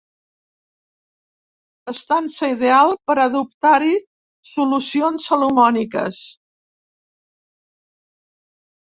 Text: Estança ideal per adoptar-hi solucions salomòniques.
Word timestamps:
Estança 1.91 2.49
ideal 2.53 2.93
per 3.11 3.15
adoptar-hi 3.23 3.91
solucions 4.53 5.29
salomòniques. 5.33 6.23